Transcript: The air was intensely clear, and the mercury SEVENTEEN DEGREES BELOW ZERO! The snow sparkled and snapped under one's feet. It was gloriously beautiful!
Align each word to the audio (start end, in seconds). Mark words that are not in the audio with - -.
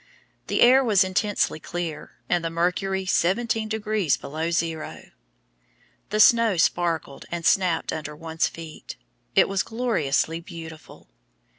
The 0.47 0.61
air 0.61 0.83
was 0.83 1.03
intensely 1.03 1.59
clear, 1.59 2.13
and 2.27 2.43
the 2.43 2.49
mercury 2.49 3.05
SEVENTEEN 3.05 3.69
DEGREES 3.69 4.17
BELOW 4.17 4.49
ZERO! 4.49 5.03
The 6.09 6.19
snow 6.19 6.57
sparkled 6.57 7.25
and 7.29 7.45
snapped 7.45 7.93
under 7.93 8.15
one's 8.15 8.47
feet. 8.47 8.95
It 9.35 9.47
was 9.47 9.61
gloriously 9.61 10.39
beautiful! 10.39 11.07